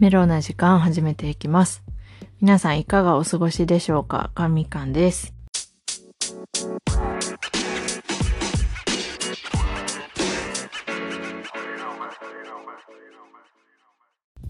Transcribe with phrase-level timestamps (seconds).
[0.00, 1.84] メロな時間始めていきます。
[2.40, 4.32] 皆さんいかがお過ごしでしょうか？
[4.34, 5.32] かみかんです。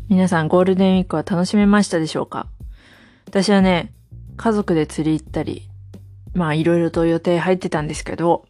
[0.09, 2.47] 皆さんゴールデンウィークは楽しめましたでしょうか？
[3.27, 3.93] 私はね、
[4.39, 5.69] 家族で釣り行ったり、
[6.33, 8.47] まあいろいろと予定入ってたんですけど、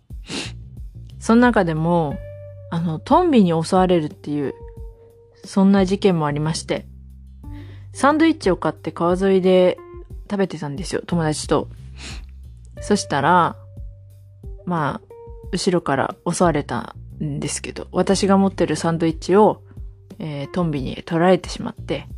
[1.19, 2.17] その中でも、
[2.71, 4.55] あの、トンビに襲われるっていう、
[5.45, 6.87] そんな事件もありまして、
[7.93, 9.79] サンドイッチを買って川沿いで
[10.31, 11.69] 食べてたんですよ、友達と。
[12.81, 13.57] そしたら、
[14.67, 15.15] まあ、
[15.53, 19.63] 後ろから襲われたんですけど、私が持ってるサンドイッチを、
[20.19, 22.09] えートンビに取られてしまって。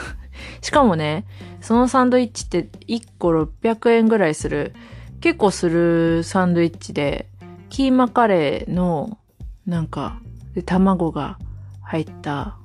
[0.60, 1.24] しかもね、
[1.60, 4.74] そのサンドイッチって1個600円ぐらいする、
[5.20, 7.28] 結構するサンドイッチで、
[7.70, 9.18] キーマカレーの、
[9.66, 10.20] なんか、
[10.54, 11.38] で、卵が
[11.82, 12.58] 入った、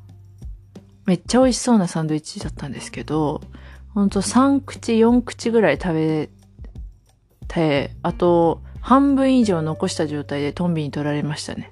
[1.10, 3.42] めっちゃ美味しそうなサンドイッチだったんですけど、
[3.96, 6.30] ほんと3口、4口ぐらい食べ
[7.48, 11.72] て、あと、半分以上残した状態でトンビに取られましたね。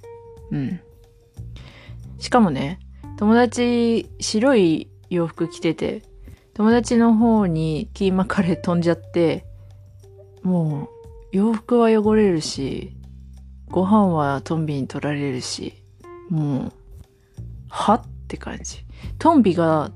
[0.49, 0.79] うん。
[2.17, 2.79] しかもね、
[3.17, 6.01] 友達、白い洋服着てて、
[6.55, 9.45] 友達の方にキーマカレー飛んじゃって、
[10.41, 10.87] もう、
[11.31, 12.97] 洋服は汚れるし、
[13.67, 15.75] ご飯はトンビに取られるし、
[16.27, 16.73] もう、
[17.69, 18.83] はっって感じ。
[19.19, 19.91] トンビが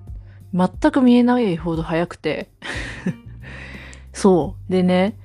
[0.54, 2.50] 全く見えないほど速くて。
[4.14, 4.72] そう。
[4.72, 5.18] でね、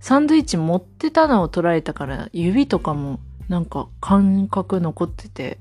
[0.00, 5.58] サンドイッチ持ってたのを取られたから、指とかもなんか感覚残ってて、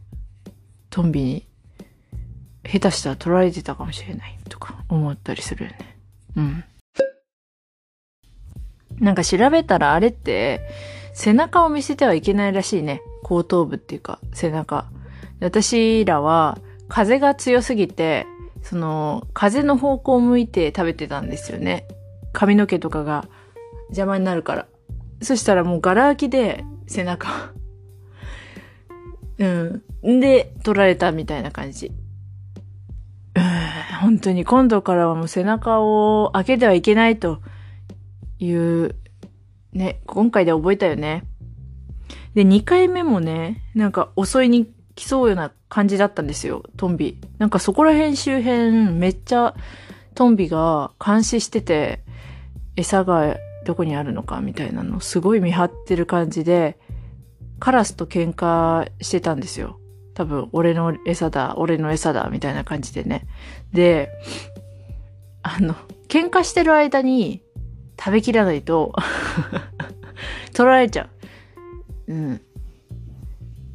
[0.90, 1.48] トンビに
[2.64, 5.98] 下手したら取られてたかもしれないとか思ったりするよね。
[6.38, 6.64] うん。
[9.00, 10.62] なんか調べたらあれって
[11.14, 13.02] 背中を見せてはいけないらしいね。
[13.24, 14.85] 後頭部っていうか背中。
[15.40, 16.58] 私らは
[16.88, 18.26] 風が強すぎて、
[18.62, 21.86] その風の方向を向いて食べてたんですよね。
[22.32, 23.28] 髪の毛とかが
[23.90, 24.68] 邪魔になるから。
[25.22, 27.30] そしたらもうガラ空きで背中。
[29.40, 29.84] うん。
[30.06, 31.92] んで、取られたみたいな感じ。
[33.36, 33.74] うん
[34.04, 37.42] 本当に今度からはもう背中を開けてはいけないと
[38.38, 38.96] いう、
[39.72, 41.24] ね、今回で覚えたよね。
[42.34, 47.20] で、2回目もね、なんか襲いに来そうような感じだったんですよ、トンビ。
[47.40, 49.56] なんかそこら辺周辺めっちゃ
[50.16, 52.04] トンビが監視してて、
[52.76, 56.78] 餌がどこにあるのかみたいなのすごい見張ってる感じで、
[57.59, 59.80] カラスと喧嘩してたんですよ。
[60.14, 63.26] 多分、俺の餌だ、俺の餌だ、みたいな感じでね。
[63.72, 64.12] で、
[65.42, 65.76] あの、
[66.08, 67.42] 喧嘩してる間に
[68.00, 68.94] 食べきらないと、
[70.53, 71.09] 取られちゃ
[72.08, 72.14] う。
[72.14, 72.42] うん。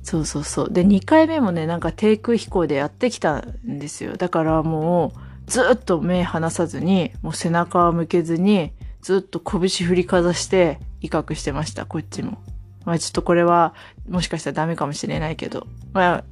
[0.09, 0.73] そうそうそう。
[0.73, 4.17] で、2回目もね、なんか低空飛行でやってきたんですよ。
[4.17, 5.13] だからも
[5.47, 12.39] う、ずっと目離さずに、もう背中を向けずに、ずっと拳振りかざして威嚇してました、こっちも。
[12.87, 13.75] まあちょっとこれは、
[14.09, 15.67] もしかしたらダメかもしれないけど。
[15.93, 16.25] まあ、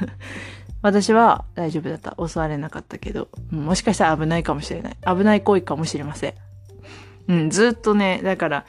[0.80, 2.16] 私は大丈夫だった。
[2.26, 4.96] 襲われなかったけど、もしかしたら危ないかもしれない。
[5.06, 6.34] 危ない行為かもしれません。
[7.28, 8.64] うん、ずっとね、だから、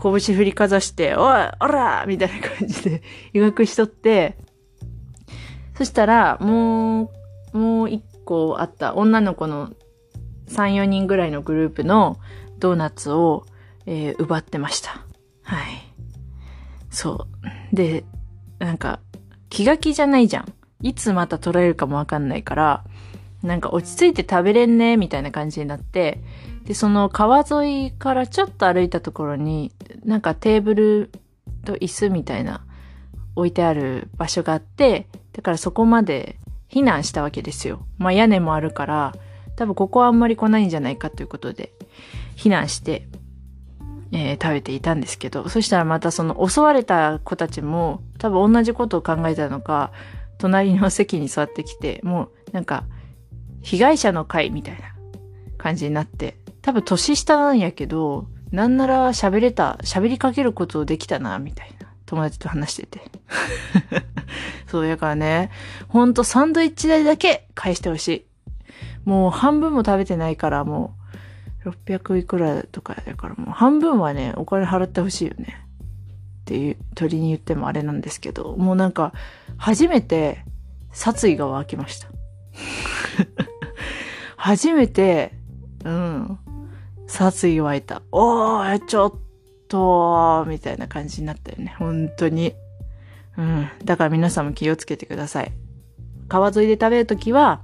[0.00, 4.36] 拳振りかざして、おい、おらみたいな感じで、 威嚇しとって、
[5.74, 7.10] そしたら、も
[7.52, 9.70] う、もう一個あった女の子の
[10.48, 12.18] 3、4人ぐらいのグループの
[12.58, 13.46] ドーナツを、
[13.86, 15.04] えー奪ってました。
[15.42, 15.94] はい。
[16.90, 17.26] そ
[17.72, 17.76] う。
[17.76, 18.04] で、
[18.58, 19.00] なんか、
[19.50, 20.52] 気が気じゃないじゃん。
[20.82, 22.84] いつまた取られるかもわかんないから、
[23.42, 26.20] なんか落ち着いて食べれんね、みたいな感じになって、
[26.64, 29.72] で、その川沿いからちょっと歩いたところに、
[30.04, 31.10] なんかテーブル
[31.64, 32.64] と椅子みたいな
[33.36, 36.38] 置いてある場所があって、だからそこまで
[36.70, 37.86] 避難したわけですよ。
[37.98, 39.14] まあ屋根もあるから、
[39.56, 41.72] 多分ここはあんまり来ないんじゃないかということで、
[42.36, 43.06] 避難して、
[44.12, 49.92] えー食べていたんですけど、そしたらまたその襲われた子たちも多分同じことを考えたのか、
[50.38, 52.84] 隣の席に座ってきて、もうなんか、
[53.62, 54.94] 被害者の会みたいな
[55.58, 61.88] 感じになって、多分年下なんやけど、なんなら喋れた、喋りかけることできたな、みたいな。
[62.06, 63.02] 友達と話してて。
[64.66, 65.50] そう、だからね、
[65.88, 68.26] ほんとサンドイッチ代だけ返してほしい。
[69.04, 70.96] もう半分も食べてないから、も
[71.66, 75.66] う、600いくらとかだからもう半分はね、お金払ってほしいよね。
[76.40, 79.12] っていう、鳥に言ってもあれなんですけど、もうなんか、
[79.58, 80.46] 初めて
[80.92, 82.08] 殺意が湧きました。
[84.38, 85.34] 初めて、
[85.84, 86.38] うん、
[87.06, 88.02] 殺意湧いた。
[88.12, 89.12] おー、ちょっ
[89.68, 91.74] と、みたいな感じになったよね。
[91.78, 92.54] 本当に。
[93.36, 93.68] うん。
[93.84, 95.52] だから皆さんも気をつけてください。
[96.28, 97.62] 川沿いで食べるときは、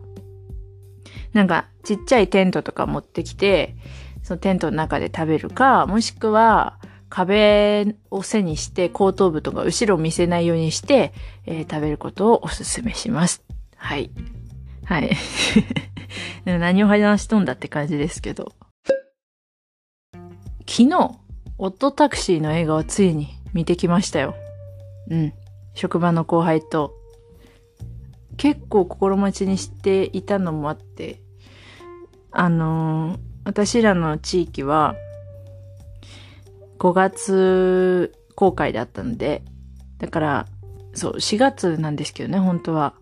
[1.33, 3.77] なんかちっちゃいテントとか持ってきて、
[4.23, 6.79] そのテントの中で食べるか、もしくは
[7.09, 11.13] 壁を背にして後頭部とか後ろを見せないようにして、
[11.47, 13.43] えー、食べることをお勧めします。
[13.77, 14.11] はい。
[14.85, 15.11] はい。
[16.45, 18.53] 何を話しとんだって感じですけど。
[20.71, 21.19] 昨日、
[21.59, 24.37] オットタクシーの映画をついに見てきましたよ。
[25.11, 25.33] うん。
[25.75, 26.95] 職場の後輩と。
[28.37, 31.21] 結構心待ちにしていたのもあって、
[32.31, 34.95] あのー、私らの地域は、
[36.79, 39.43] 5月公開だったので、
[39.99, 40.47] だから、
[40.95, 42.95] そう、4月なんですけどね、本当は。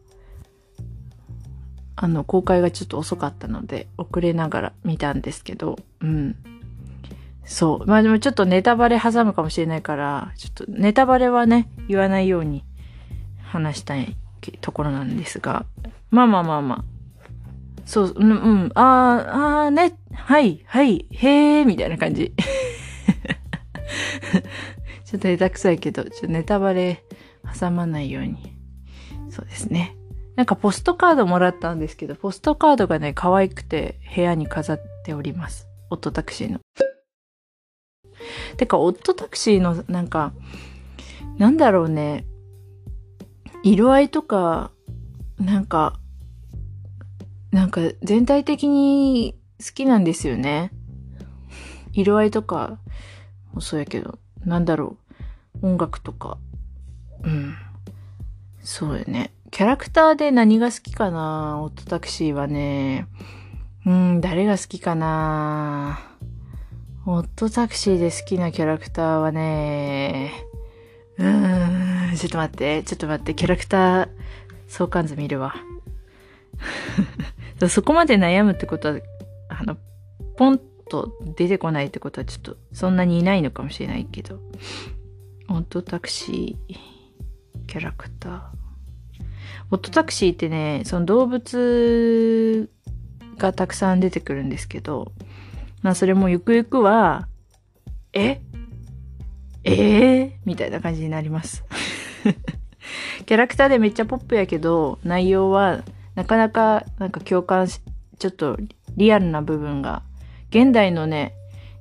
[1.97, 6.58] あの、公開がちょっと遅かったので、遅れながら見たんですけど、うん。
[7.49, 7.87] そう。
[7.87, 12.63] まあでもちょっとネタバレ挟むかもしれないから、ちょっとネタバレはね、言わないように
[13.43, 14.17] 話したい
[14.61, 15.65] ところなんですが。
[16.11, 16.85] まあまあまあまあ。
[17.87, 18.35] そう、うん、う
[18.67, 22.35] ん、ああ、ああね、はい、はい、へえ、みたいな感じ。
[25.07, 27.03] ちょっと下手くさいけど、ちょっとネタバレ
[27.59, 28.55] 挟まないように。
[29.31, 29.97] そうですね。
[30.37, 35.67] なんかポストカードもらったんですけど、ポストカードがね、可愛くて部屋に飾っております。
[35.89, 36.61] オットタクシーの。
[38.59, 40.33] てか、オットタクシーのなんか、
[41.39, 42.27] なんだろうね。
[43.63, 44.73] 色合いとか、
[45.39, 45.99] なんか、
[47.53, 50.73] なんか全体的に好きなんですよね。
[51.93, 52.79] 色合いとか
[53.55, 54.97] もそうやけど、なんだろ
[55.63, 55.67] う。
[55.67, 56.39] 音楽とか。
[57.23, 57.55] うん。
[58.61, 59.33] そうよね。
[59.53, 63.07] キャラクターで何が好きかなオットタクシーはね。
[63.87, 66.18] うん、誰が好きかな
[67.11, 70.31] オットタクシーで好きなキャラクターはね、
[71.17, 74.09] うーん、ちょっと待って、ちょっと待って、キャラクター
[74.67, 75.55] 相関図見るわ。
[77.71, 79.01] そこまで悩むってことは、
[79.49, 79.79] あの、
[80.37, 80.61] ポン
[80.91, 84.39] と出てこないってことはちょっとそんなにいないのかもしれないけど、
[85.49, 86.77] オットタクシー
[87.67, 88.43] キャラクター。
[89.71, 92.69] オットタクシーってね、その動物
[93.39, 95.13] がたくさん出てくるんですけど、
[95.83, 97.29] まあそれもゆくゆくは、
[98.13, 98.41] え？
[99.65, 101.65] えー、みたいな感じになります。
[103.27, 105.83] キャラクターでめっちゃポップやけど、内容は
[106.15, 107.81] なかなかなんか共感し、
[108.19, 108.57] ちょっと
[108.97, 110.03] リアルな部分が、
[110.51, 111.35] 現代のね、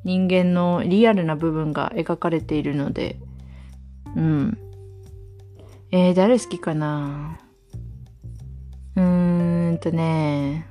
[0.04, 3.18] 人間のリアルな部分が描かれているので、
[4.16, 4.58] うん。
[5.92, 7.40] えー、誰好きかな？
[8.96, 10.68] うーんとね、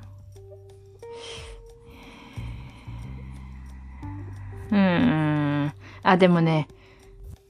[4.71, 5.73] うん。
[6.03, 6.67] あ、でもね、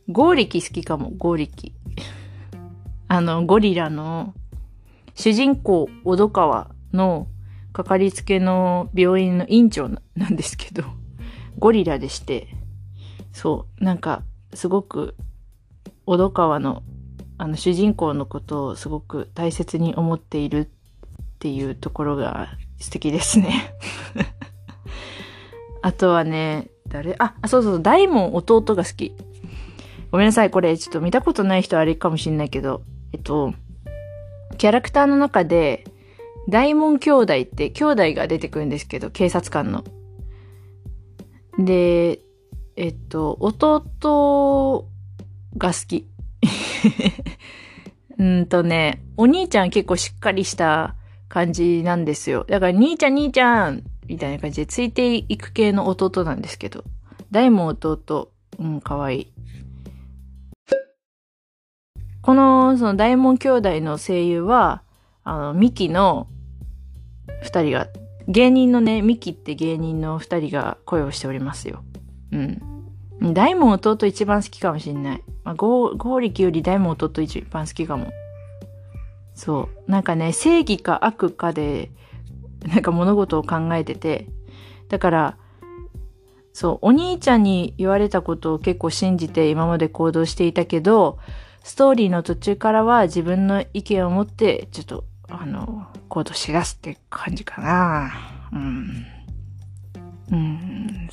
[0.09, 1.73] ゴーリキ好きかも、ゴーリキ。
[3.07, 4.33] あの、ゴリラの、
[5.15, 7.27] 主人公、小戸川の、
[7.73, 10.83] かかりつけの病院の院長なんですけど、
[11.59, 12.47] ゴリラでして、
[13.33, 14.23] そう、なんか、
[14.53, 15.15] すごく、
[16.05, 16.83] 小戸川の、
[17.37, 20.67] あの、主人公のことをすごく大切に思っているっ
[21.39, 22.49] ていうところが
[22.79, 23.75] 素敵ですね。
[25.83, 27.15] あとはね、誰？
[27.19, 29.13] あ、そうそう、大門弟が好き。
[30.11, 32.81] ごめんなさい、これちょっと見たことない人あれかもしんないけど、
[33.13, 33.53] えっと、
[34.57, 35.85] キャラクターの中で、
[36.49, 39.83] 大門兄弟って兄弟が出てくるんですけど、警察官の。
[41.59, 42.19] で、
[42.77, 44.87] えっと、弟
[45.57, 46.07] が好き。
[48.17, 50.95] うんとね、お兄ちゃん結構しっかりした
[51.27, 52.45] 感じなんですよ。
[52.47, 56.83] だから、兄ちゃん兄ちゃんみたいな感じでついていく系の弟なんですけど、
[57.31, 59.33] 大も弟、うん、かわいい。
[62.21, 64.83] この、その大門兄弟の声優は、
[65.23, 66.27] あの、ミキの
[67.41, 67.87] 二人が、
[68.27, 71.83] 芸人のね、ミキって芸人の二人が声をしておりますよ。
[72.31, 73.33] うん。
[73.33, 75.23] 大門弟一番好きかもしんない。
[75.43, 78.11] まあ、ゴーリキより大門弟一番好きかも。
[79.33, 79.91] そう。
[79.91, 81.91] なんかね、正義か悪かで、
[82.73, 84.27] なんか物事を考えてて、
[84.89, 85.37] だから、
[86.53, 91.19] そう、お兄ちゃんに言われたことを結構信じて今まで行動していたけど、
[91.63, 98.11] ストーリーの途中からは自分の意見を持って、ちょっと、あの、行動しだすって感じかな。
[98.51, 99.05] うん。
[100.31, 101.09] うん、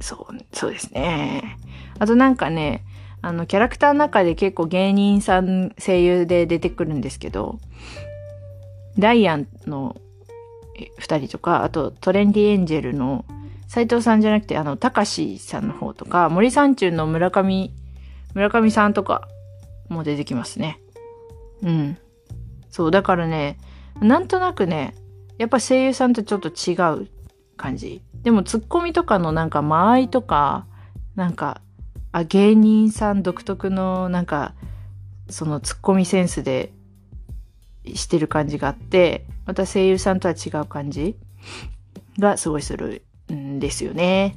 [0.00, 1.56] そう、そうですね。
[1.98, 2.84] あとなんかね、
[3.22, 7.58] あの、キャラクターの中で結構芸人さん声優で出てくるんですけど、
[8.98, 9.96] ダイアンの
[10.98, 13.24] 二人とか、あとトレンディエンジェルの
[13.68, 17.72] 斎藤さんじゃなくて、あの、たかしさんの方とか、森三中の村上、
[18.34, 19.28] 村上さんとか
[19.88, 20.80] も出てきますね。
[21.62, 21.98] うん。
[22.70, 23.58] そう、だからね、
[24.00, 24.94] なんとなくね、
[25.36, 27.08] やっぱ声優さんとちょっと違う
[27.56, 28.02] 感じ。
[28.22, 30.66] でもツッコミとかのなんか間合いとか、
[31.14, 31.60] なんか、
[32.12, 34.54] あ、芸人さん独特のなんか、
[35.28, 36.72] そのツッコミセンスで
[37.94, 41.16] してる感じがあって、また声優さんとは違う感じ
[42.18, 43.02] がすごいする
[43.32, 44.36] んですよね。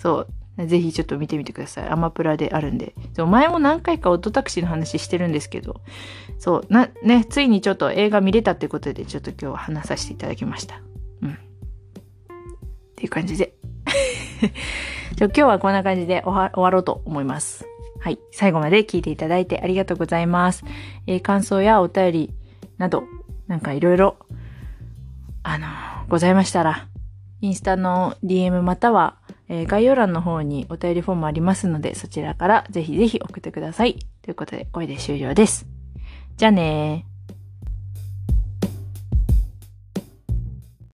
[0.00, 0.26] そ
[0.58, 0.66] う。
[0.66, 1.88] ぜひちょっと見てみてください。
[1.88, 2.94] アマプラであるんで。
[3.16, 5.80] そう前も何回かオットタクシーの話してるんですけど、
[6.38, 10.82] そう、な、ね、ついにちょっと映画見れたってことで、ちょっと今日は話させていただきました。
[11.22, 11.30] うん。
[11.30, 11.36] っ
[12.96, 13.54] ていう感じで。
[15.16, 17.66] じゃ今日はこんな感じで終わろうと思います。
[18.00, 18.18] はい。
[18.30, 20.64] 最後まで聞いていただいてありがとうございます。
[21.06, 22.34] えー、感想やお便り
[22.76, 23.04] など、
[23.48, 24.16] なんかいろいろ、
[25.42, 25.66] あの、
[26.08, 26.86] ございましたら、
[27.40, 33.98] インスタの DM または、えー、概要欄の方にお便りフォームありますので、そちらからぜひぜひ送ってください。
[34.22, 35.66] ということで、これで終了です。
[36.36, 37.17] じゃあねー。